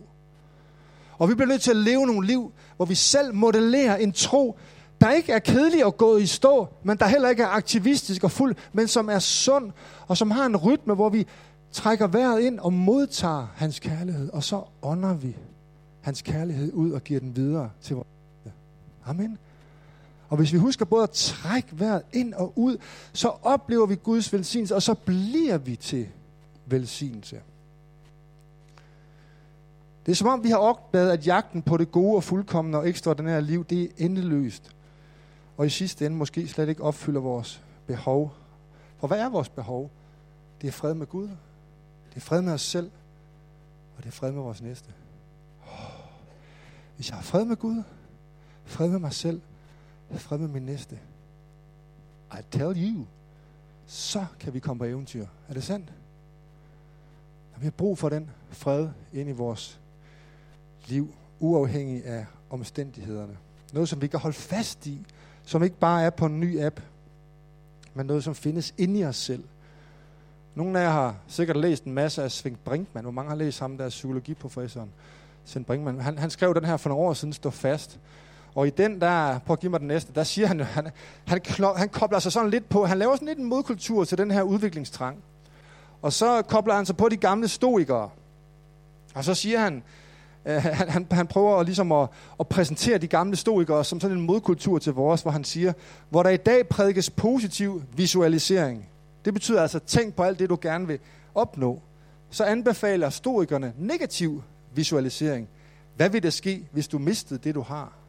[1.17, 4.58] Og vi bliver nødt til at leve nogle liv, hvor vi selv modellerer en tro,
[5.01, 8.32] der ikke er kedelig og gået i stå, men der heller ikke er aktivistisk og
[8.32, 9.71] fuld, men som er sund,
[10.08, 11.27] og som har en rytme, hvor vi
[11.71, 15.38] trækker vejret ind og modtager hans kærlighed, og så ånder vi
[16.01, 18.08] hans kærlighed ud og giver den videre til vores
[19.05, 19.37] Amen.
[20.29, 22.77] Og hvis vi husker både at trække vejret ind og ud,
[23.13, 26.07] så oplever vi Guds velsignelse, og så bliver vi til
[26.65, 27.41] velsignelse.
[30.05, 32.89] Det er som om, vi har opdaget, at jagten på det gode og fuldkommende og
[32.89, 34.75] ekstraordinære liv, det er endeløst.
[35.57, 38.33] Og i sidste ende måske slet ikke opfylder vores behov.
[38.97, 39.91] For hvad er vores behov?
[40.61, 41.27] Det er fred med Gud.
[42.09, 42.91] Det er fred med os selv.
[43.97, 44.89] Og det er fred med vores næste.
[46.95, 47.83] Hvis jeg har fred med Gud,
[48.71, 49.41] fred med mig selv,
[50.15, 50.99] fred med min næste.
[52.34, 53.05] I tell you,
[53.86, 55.25] så kan vi komme på eventyr.
[55.49, 55.93] Er det sandt?
[57.51, 59.79] Når vi har brug for den fred ind i vores
[60.88, 63.38] liv, uafhængig af omstændighederne.
[63.73, 65.05] Noget, som vi kan holde fast i,
[65.45, 66.81] som ikke bare er på en ny app,
[67.93, 69.43] men noget, som findes inde i os selv.
[70.55, 73.05] Nogle af jer har sikkert læst en masse af Svend Brinkmann.
[73.05, 74.91] Hvor mange har læst ham, der er psykologiprofessoren?
[75.45, 75.99] Svend Brinkmann.
[75.99, 77.99] Han, han skrev den her for nogle år siden, Stå fast.
[78.55, 80.87] Og i den, der, prøv at give mig den næste, der siger han jo, han,
[81.25, 81.41] han,
[81.75, 84.41] han kobler sig sådan lidt på, han laver sådan lidt en modkultur til den her
[84.41, 85.17] udviklingstrang.
[86.01, 88.09] Og så kobler han sig på de gamle stoikere.
[89.15, 89.83] Og så siger han,
[90.45, 92.09] øh, han, han, han prøver ligesom at,
[92.39, 95.73] at præsentere de gamle stoikere som sådan en modkultur til vores, hvor han siger,
[96.09, 98.85] hvor der i dag prædikes positiv visualisering.
[99.25, 100.99] Det betyder altså, tænk på alt det, du gerne vil
[101.35, 101.81] opnå.
[102.29, 104.43] Så anbefaler stoikerne negativ
[104.75, 105.47] visualisering.
[105.95, 108.00] Hvad vil der ske, hvis du mistede det, du har?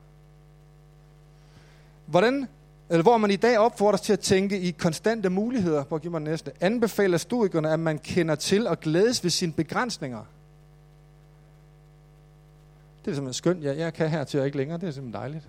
[2.13, 2.49] Hvordan,
[2.91, 6.11] eller hvor man i dag opfordres til at tænke i konstante muligheder, på at give
[6.11, 10.25] mig næste, anbefaler stoikerne, at man kender til og glædes ved sine begrænsninger.
[13.05, 13.65] Det er simpelthen skønt.
[13.65, 14.79] Jeg, jeg kan her til og ikke længere.
[14.79, 15.49] Det er simpelthen dejligt.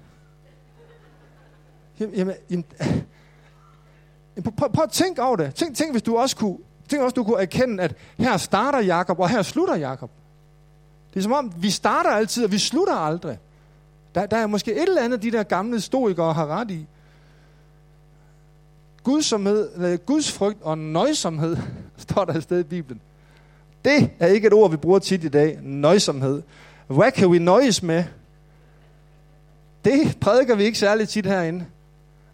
[1.99, 2.65] Jamen, jamen, jamen,
[4.57, 5.55] prøv, prøv at tænke over det.
[5.55, 6.57] Tænk, tænk, hvis du også kunne,
[6.89, 10.11] tænk også, du kunne erkende, at her starter Jakob, og her slutter Jakob.
[11.13, 13.39] Det er som om, vi starter altid, og vi slutter aldrig.
[14.15, 16.87] Der, der er måske et eller andet, de der gamle stoikere har ret i.
[19.03, 21.57] Gudsomhed, Guds frygt og nøjsomhed,
[21.97, 23.01] står der et sted i Bibelen.
[23.85, 25.59] Det er ikke et ord, vi bruger tit i dag.
[25.61, 26.41] Nøjsomhed.
[26.87, 28.03] Hvad kan vi nøjes med?
[29.85, 31.65] Det prædiker vi ikke særligt tit herinde.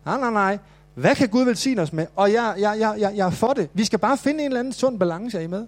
[0.05, 0.57] Nej, nej, nej.
[0.93, 2.07] Hvad kan Gud velsigne os med?
[2.15, 3.69] Og jeg, jeg, jeg, jeg, jeg er for det.
[3.73, 5.61] Vi skal bare finde en eller anden sund balance, er I med?
[5.61, 5.67] Vi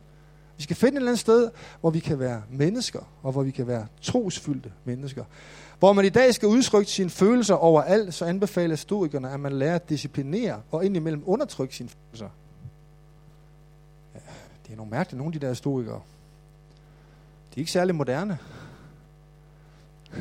[0.58, 1.50] Vi skal finde et eller andet sted,
[1.82, 5.24] hvor vi kan være mennesker, og hvor vi kan være trosfyldte mennesker.
[5.82, 9.76] Hvor man i dag skal udtrykke sine følelser overalt, så anbefaler stoikerne, at man lærer
[9.76, 12.30] at disciplinere og indimellem undertrykke sine følelser.
[14.16, 14.20] Ja,
[14.66, 16.02] det er nogle mærkelige, nogle af de der stoikere.
[17.50, 18.38] De er ikke særlig moderne.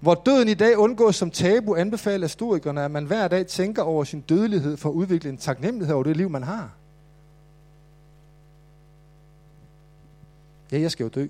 [0.00, 4.04] Hvor døden i dag undgås som tabu, anbefaler stoikerne, at man hver dag tænker over
[4.04, 6.70] sin dødelighed for at udvikle en taknemmelighed over det liv, man har.
[10.72, 11.26] Ja, jeg skal jo dø.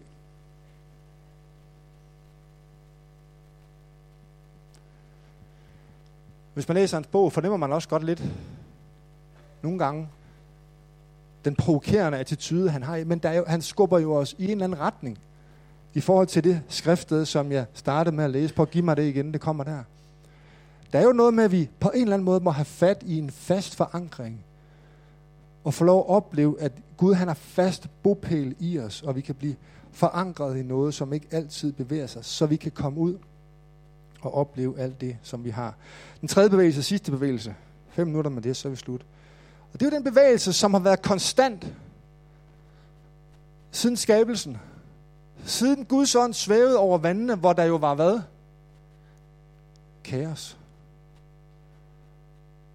[6.57, 8.25] Hvis man læser hans bog, fornemmer man også godt lidt,
[9.63, 10.09] nogle gange,
[11.45, 13.05] den provokerende attitude, han har.
[13.05, 15.19] Men der er jo, han skubber jo os i en eller anden retning.
[15.95, 18.55] I forhold til det skriftsted, som jeg startede med at læse.
[18.55, 18.63] på.
[18.63, 19.83] at give mig det igen, det kommer der.
[20.93, 23.03] Der er jo noget med, at vi på en eller anden måde må have fat
[23.07, 24.41] i en fast forankring.
[25.65, 29.21] Og få lov at opleve, at Gud han har fast bopæl i os, og vi
[29.21, 29.55] kan blive
[29.93, 33.19] forankret i noget, som ikke altid bevæger sig, så vi kan komme ud
[34.21, 35.75] og opleve alt det, som vi har.
[36.21, 37.55] Den tredje bevægelse, sidste bevægelse.
[37.89, 39.07] Fem minutter med det, så er vi slut.
[39.73, 41.67] Og det er jo den bevægelse, som har været konstant
[43.71, 44.59] siden skabelsen.
[45.45, 48.21] Siden Guds ånd svævede over vandene, hvor der jo var hvad?
[50.05, 50.59] Kaos.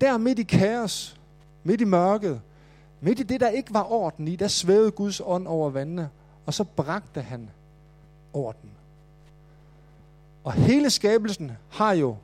[0.01, 1.19] Der midt i kaos,
[1.63, 2.41] midt i mørket,
[3.01, 6.09] midt i det, der ikke var orden i, der svævede Guds ånd over vandene,
[6.45, 7.49] og så bragte han
[8.33, 8.69] orden.
[10.43, 12.15] Og hele skabelsen har jo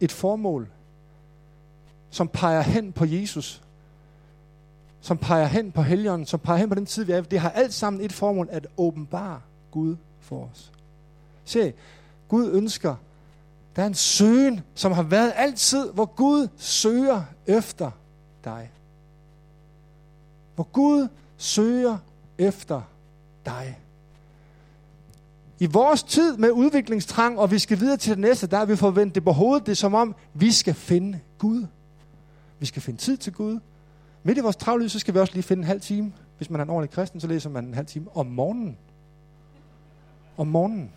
[0.00, 0.68] et formål,
[2.10, 3.62] som peger hen på Jesus,
[5.00, 7.20] som peger hen på helgen, som peger hen på den tid, vi er.
[7.20, 10.72] Det har alt sammen et formål at åbenbare Gud for os.
[11.44, 11.72] Se,
[12.28, 12.96] Gud ønsker,
[13.76, 17.90] der er en søgen, som har været altid, hvor Gud søger efter
[18.44, 18.70] dig.
[20.54, 21.98] Hvor Gud søger
[22.38, 22.82] efter
[23.46, 23.78] dig.
[25.62, 28.76] I vores tid med udviklingstrang, og vi skal videre til det næste, der er vi
[28.76, 29.66] forventet det på hovedet.
[29.66, 31.66] Det er som om, vi skal finde Gud.
[32.58, 33.60] Vi skal finde tid til Gud.
[34.22, 36.12] Midt i vores travlhed, så skal vi også lige finde en halv time.
[36.36, 38.76] Hvis man er en ordentlig kristen, så læser man en halv time om morgenen.
[40.36, 40.90] Om morgenen.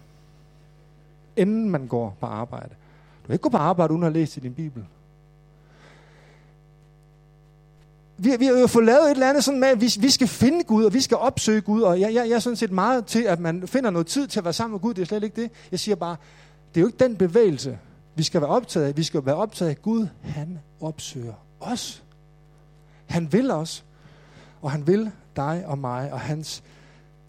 [1.35, 2.69] Inden man går på arbejde.
[3.21, 4.85] Du kan ikke gå på arbejde uden at læse i din bibel.
[8.23, 10.27] Vi, vi har jo fået lavet et eller andet sådan med, at vi, vi skal
[10.27, 13.05] finde Gud, og vi skal opsøge Gud, og jeg, jeg, jeg er sådan set meget
[13.05, 14.93] til, at man finder noget tid til at være sammen med Gud.
[14.93, 15.51] Det er slet ikke det.
[15.71, 16.15] Jeg siger bare,
[16.73, 17.77] det er jo ikke den bevægelse,
[18.15, 18.97] vi skal være optaget af.
[18.97, 22.03] Vi skal være optaget af, Gud, han opsøger os.
[23.05, 23.83] Han vil os,
[24.61, 26.63] og han vil dig og mig, og hans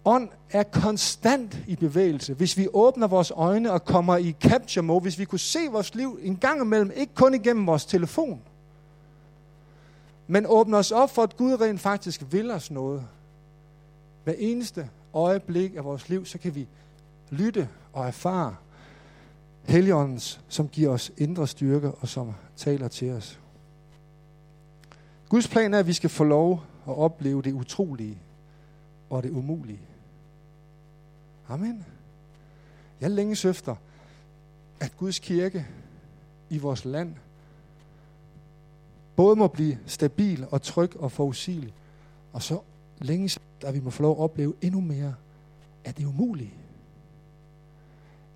[0.05, 2.33] ånd er konstant i bevægelse.
[2.33, 5.95] Hvis vi åbner vores øjne og kommer i capture mode, hvis vi kunne se vores
[5.95, 8.41] liv en gang imellem, ikke kun igennem vores telefon,
[10.27, 13.07] men åbner os op for, at Gud rent faktisk vil os noget.
[14.23, 16.67] Hver eneste øjeblik af vores liv, så kan vi
[17.29, 18.55] lytte og erfare
[19.63, 23.39] Helligåndens, som giver os indre styrke og som taler til os.
[25.29, 28.17] Guds plan er, at vi skal få lov at opleve det utrolige
[29.09, 29.81] og det umulige.
[31.49, 31.85] Amen.
[33.01, 33.75] Jeg længes efter,
[34.79, 35.67] at Guds kirke
[36.49, 37.15] i vores land
[39.15, 41.73] både må blive stabil og tryg og forudsigelig,
[42.33, 42.59] og så
[43.01, 45.13] længe at vi må få lov at opleve endnu mere
[45.85, 46.53] af det umulige.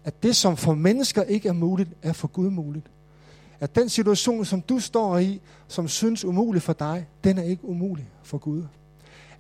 [0.04, 2.86] At det, som for mennesker ikke er muligt, er for Gud muligt.
[3.60, 7.66] At den situation, som du står i, som synes umulig for dig, den er ikke
[7.66, 8.64] umulig for Gud.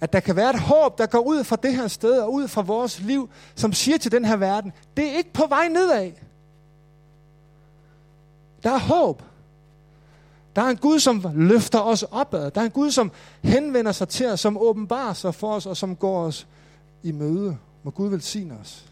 [0.02, 2.48] At der kan være et håb, der går ud fra det her sted og ud
[2.48, 6.12] fra vores liv, som siger til den her verden, det er ikke på vej nedad.
[8.64, 9.24] Der er håb.
[10.56, 12.52] Der er en Gud, som løfter os opad.
[12.52, 15.78] Der er en Gud, som henvender sig til os, som åbenbarer sig for os, og
[15.78, 16.48] som går os
[17.04, 17.58] i møde.
[17.84, 18.86] Må Gud velsigne os.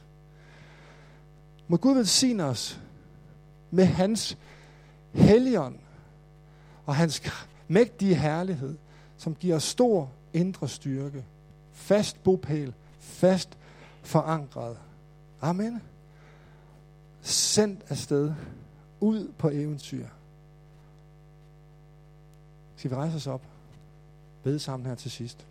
[1.68, 2.80] Må Gud velsigne os
[3.72, 4.38] med hans
[5.14, 5.76] helligånd
[6.86, 7.22] og hans
[7.68, 8.78] mægtige herlighed,
[9.18, 11.26] som giver os stor indre styrke,
[11.74, 13.58] fast bopæl, fast
[14.02, 14.78] forankret.
[15.42, 15.82] Amen.
[17.22, 18.34] Sendt afsted
[19.00, 20.06] ud på eventyr.
[22.78, 23.42] Skal vi rejse os op?
[24.44, 25.46] Bede sammen her til sidst.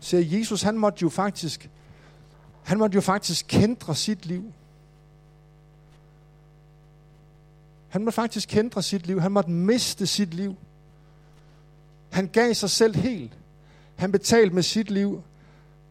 [0.00, 1.70] Så Jesus, han måtte jo faktisk,
[2.62, 4.52] han måtte jo faktisk kendre sit liv.
[7.88, 9.20] Han måtte faktisk kendre sit liv.
[9.20, 10.56] Han måtte miste sit liv.
[12.10, 13.38] Han gav sig selv helt.
[13.96, 15.22] Han betalte med sit liv,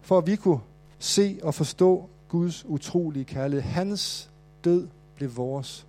[0.02, 0.60] for at vi kunne
[1.00, 3.64] se og forstå Guds utrolige kærlighed.
[3.64, 4.30] Hans
[4.64, 5.86] død blev vores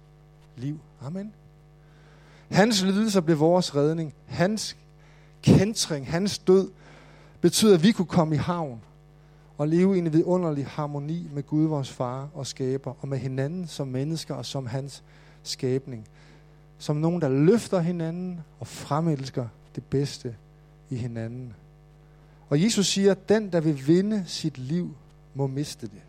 [0.57, 0.81] liv.
[1.01, 1.33] Amen.
[2.53, 4.15] Hans lidelser blev vores redning.
[4.27, 4.77] Hans
[5.43, 6.71] kentring, hans død,
[7.41, 8.81] betyder, at vi kunne komme i havn
[9.59, 13.67] og leve i en vidunderlig harmoni med Gud, vores far og skaber, og med hinanden
[13.67, 15.03] som mennesker og som hans
[15.43, 16.09] skabning.
[16.79, 20.37] Som nogen, der løfter hinanden og fremelsker det bedste
[20.91, 21.55] i hinanden.
[22.49, 24.95] Og Jesus siger, at den, der vil vinde sit liv,
[25.35, 26.03] må miste det.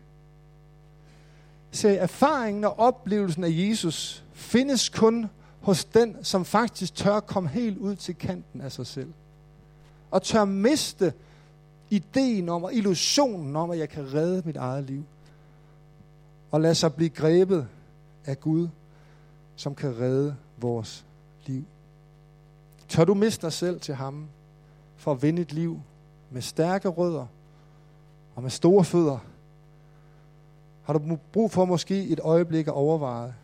[1.70, 5.26] Så erfaringen og oplevelsen af Jesus findes kun
[5.64, 9.12] hos den, som faktisk tør komme helt ud til kanten af sig selv.
[10.10, 11.12] Og tør miste
[11.90, 15.04] ideen om og illusionen om, at jeg kan redde mit eget liv.
[16.50, 17.66] Og lade sig blive grebet
[18.24, 18.68] af Gud,
[19.56, 21.04] som kan redde vores
[21.46, 21.64] liv.
[22.88, 24.28] Tør du miste dig selv til ham
[24.96, 25.80] for at vinde et liv
[26.30, 27.26] med stærke rødder
[28.34, 29.18] og med store fødder?
[30.82, 33.34] Har du brug for måske et øjeblik at overveje,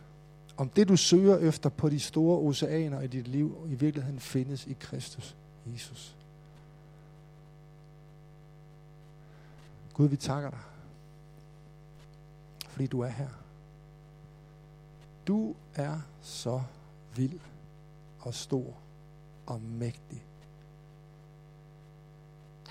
[0.61, 4.67] om det du søger efter på de store oceaner i dit liv i virkeligheden findes
[4.67, 6.15] i Kristus Jesus?
[9.93, 10.59] Gud, vi takker dig,
[12.67, 13.27] fordi du er her.
[15.27, 16.61] Du er så
[17.15, 17.39] vild
[18.19, 18.73] og stor
[19.45, 20.23] og mægtig.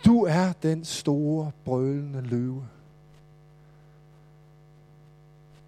[0.05, 2.69] Du er den store, brølende løve.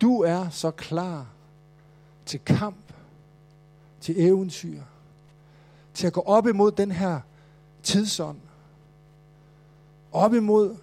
[0.01, 1.27] Du er så klar
[2.27, 2.93] til kamp,
[4.01, 4.81] til eventyr,
[5.95, 7.21] til at gå op imod den her
[7.83, 8.39] tidsånd,
[10.13, 10.77] op imod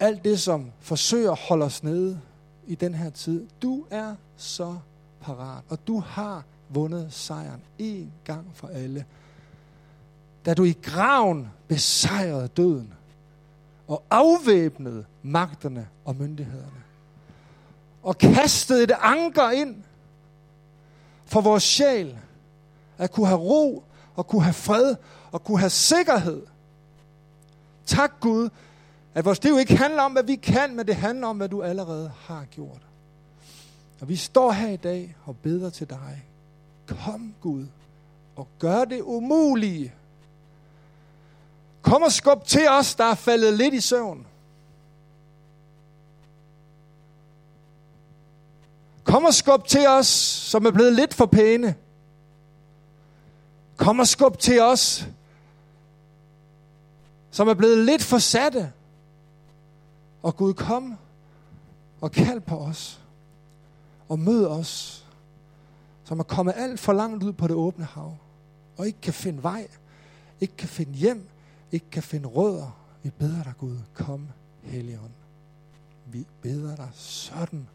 [0.00, 2.20] alt det, som forsøger at holde os nede
[2.66, 3.46] i den her tid.
[3.62, 4.76] Du er så
[5.20, 9.04] parat, og du har vundet sejren en gang for alle.
[10.46, 12.94] Da du i graven besejrede døden
[13.88, 16.82] og afvæbnede magterne og myndighederne.
[18.02, 19.82] Og kastede et anker ind
[21.32, 22.18] for vores sjæl.
[22.98, 24.94] At kunne have ro og kunne have fred
[25.32, 26.42] og kunne have sikkerhed.
[27.86, 28.48] Tak Gud,
[29.14, 31.62] at vores liv ikke handler om, hvad vi kan, men det handler om, hvad du
[31.62, 32.80] allerede har gjort.
[34.00, 36.24] Og vi står her i dag og beder til dig.
[36.86, 37.66] Kom Gud
[38.36, 39.92] og gør det umulige.
[41.82, 44.26] Kom og skub til os, der er faldet lidt i søvn.
[49.12, 50.06] Kom og skub til os,
[50.50, 51.74] som er blevet lidt for pæne.
[53.76, 55.08] Kom og skub til os,
[57.30, 58.72] som er blevet lidt for satte.
[60.22, 60.98] Og Gud, kom
[62.00, 63.00] og kald på os.
[64.08, 65.04] Og mød os,
[66.04, 68.16] som er kommet alt for langt ud på det åbne hav.
[68.76, 69.68] Og ikke kan finde vej,
[70.40, 71.28] ikke kan finde hjem,
[71.72, 72.76] ikke kan finde rødder.
[73.02, 74.28] Vi beder dig, Gud, kom,
[74.62, 75.12] Helligånd.
[76.06, 77.68] Vi beder dig sådan.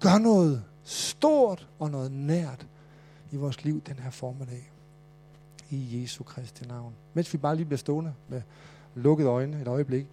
[0.00, 2.66] Gør noget stort og noget nært
[3.32, 4.70] i vores liv den her formiddag.
[5.70, 6.92] I Jesu Kristi navn.
[7.14, 8.42] Mens vi bare lige bliver stående med
[8.94, 10.06] lukkede øjne et øjeblik.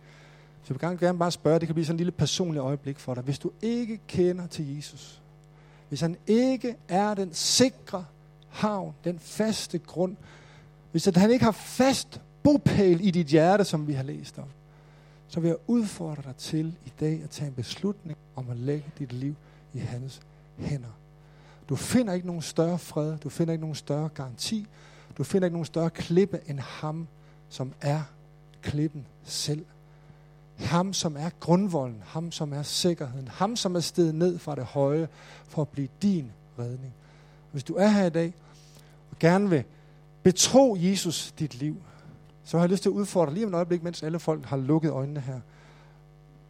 [0.64, 3.14] Så jeg vil gerne bare spørge, det kan blive sådan en lille personlig øjeblik for
[3.14, 3.24] dig.
[3.24, 5.22] Hvis du ikke kender til Jesus,
[5.90, 8.06] hvis han ikke er den sikre
[8.50, 10.16] havn, den faste grund,
[10.92, 14.48] hvis han ikke har fast bopæl i dit hjerte, som vi har læst om,
[15.28, 18.92] så vil jeg udfordre dig til i dag at tage en beslutning om at lægge
[19.00, 19.36] dit liv
[19.76, 20.22] i hans
[20.58, 20.90] hænder.
[21.70, 24.68] Du finder ikke nogen større fred, du finder ikke nogen større garanti,
[25.18, 27.08] du finder ikke nogen større klippe end ham,
[27.50, 28.02] som er
[28.62, 29.66] klippen selv.
[30.56, 34.64] Ham, som er grundvolden, ham, som er sikkerheden, ham, som er steget ned fra det
[34.64, 35.08] høje
[35.48, 36.94] for at blive din redning.
[37.52, 38.34] Hvis du er her i dag
[39.12, 39.64] og gerne vil
[40.24, 41.78] betro Jesus dit liv,
[42.44, 44.58] så har jeg lyst til at udfordre lige om et øjeblik, mens alle folk har
[44.58, 45.40] lukket øjnene her.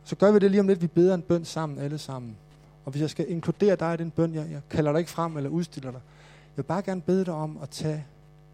[0.04, 2.38] Så gør vi det lige om lidt, vi beder en bøn sammen, alle sammen.
[2.86, 5.38] Og hvis jeg skal inkludere dig i den bøn, jeg, jeg kalder dig ikke frem
[5.38, 6.02] eller udstiller dig.
[6.26, 8.06] Jeg vil bare gerne bede dig om at tage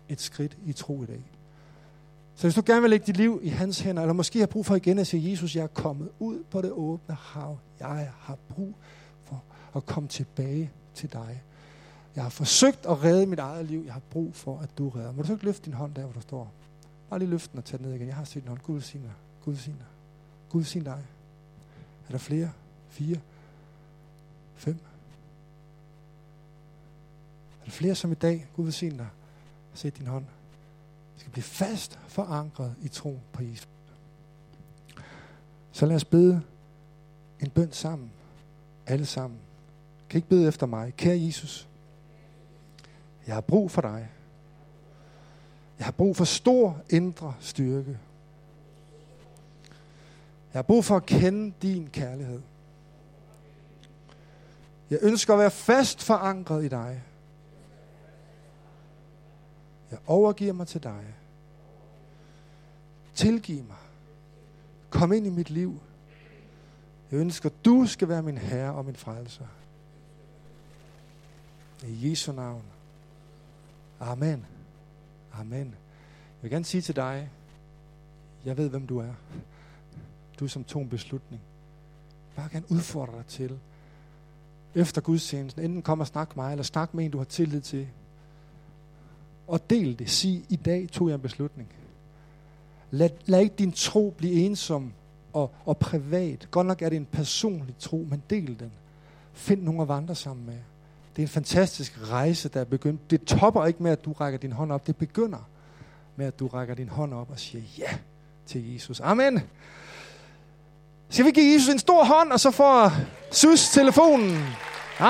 [0.09, 1.23] et skridt i tro i dag.
[2.35, 4.65] Så hvis du gerne vil lægge dit liv i hans hænder, eller måske har brug
[4.65, 7.57] for igen at sige, Jesus, jeg er kommet ud på det åbne hav.
[7.79, 8.73] Jeg har brug
[9.23, 9.43] for
[9.75, 11.41] at komme tilbage til dig.
[12.15, 13.83] Jeg har forsøgt at redde mit eget liv.
[13.85, 15.11] Jeg har brug for, at du redder.
[15.11, 16.51] Må du så ikke løfte din hånd der, hvor du står?
[17.09, 18.07] Bare lige løfte den og tage den ned igen.
[18.07, 18.59] Jeg har set din hånd.
[18.59, 19.11] Gud sig dig.
[19.45, 19.85] Gud sig dig.
[20.49, 21.03] Gud sig dig.
[22.07, 22.51] Er der flere?
[22.89, 23.17] Fire?
[24.61, 24.79] Fem?
[27.61, 28.47] Er der flere som i dag?
[28.55, 29.07] Gud velsigne dig.
[29.73, 30.25] Sæt din hånd
[31.17, 33.67] skal blive fast forankret i tro på Jesus.
[35.71, 36.41] Så lad os bede
[37.39, 38.11] en bøn sammen.
[38.87, 39.39] Alle sammen.
[40.09, 40.93] Kan ikke bede efter mig.
[40.95, 41.67] Kære Jesus,
[43.27, 44.09] jeg har brug for dig.
[45.77, 47.99] Jeg har brug for stor indre styrke.
[50.53, 52.41] Jeg har brug for at kende din kærlighed.
[54.91, 57.03] Jeg ønsker at være fast forankret i dig.
[59.91, 61.05] Jeg overgiver mig til dig.
[63.13, 63.77] tilgiv mig.
[64.89, 65.79] Kom ind i mit liv.
[67.11, 69.45] Jeg ønsker, at du skal være min herre og min frelser.
[71.83, 72.63] I Jesu navn.
[73.99, 74.45] Amen.
[75.33, 75.67] Amen.
[75.67, 77.29] Jeg vil gerne sige til dig,
[78.45, 79.13] jeg ved, hvem du er.
[80.39, 81.41] Du som tog en beslutning.
[82.35, 83.59] Bare gerne udfordre dig til,
[84.75, 87.61] efter gudstjenesten, enten kom og snak med mig, eller snak med en, du har tillid
[87.61, 87.87] til.
[89.47, 90.09] Og del det.
[90.09, 91.69] Sig, i dag tog jeg en beslutning.
[92.91, 94.93] Lad, lad ikke din tro blive ensom
[95.33, 96.47] og, og privat.
[96.51, 98.71] Godt nok er det en personlig tro, men del den.
[99.33, 100.57] Find nogen at vandre sammen med.
[101.15, 103.11] Det er en fantastisk rejse, der er begyndt.
[103.11, 104.87] Det topper ikke med, at du rækker din hånd op.
[104.87, 105.49] Det begynder
[106.15, 107.97] med, at du rækker din hånd op og siger ja
[108.45, 108.99] til Jesus.
[108.99, 109.41] Amen.
[111.11, 112.91] Skal vi give Jesus en stor hånd, og så får
[113.31, 114.55] Sus telefonen.